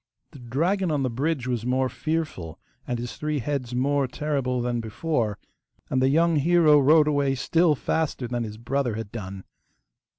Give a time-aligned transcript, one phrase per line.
[0.31, 2.57] The dragon on the bridge was more fearful
[2.87, 5.37] and his three heads more terrible than before,
[5.91, 9.43] and the young hero rode away still faster than his brother had done.